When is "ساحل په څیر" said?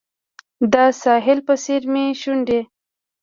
1.01-1.81